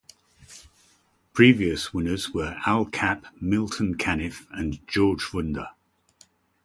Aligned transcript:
Previous 1.31 1.93
winners 1.93 2.31
were 2.31 2.57
Al 2.65 2.85
Capp, 2.87 3.27
Milton 3.39 3.95
Caniff, 3.99 4.47
and 4.49 4.79
George 4.87 5.31
Wunder. 5.31 5.69